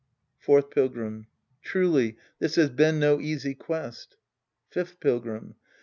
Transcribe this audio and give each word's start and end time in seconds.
Fourth 0.39 0.71
Pilgrim. 0.71 1.27
Truly 1.61 2.17
this 2.39 2.55
has 2.55 2.71
been 2.71 2.97
no 2.99 3.19
easy 3.19 3.53
quest. 3.53 4.17
Fifth 4.71 4.99
Pilgrim. 4.99 5.53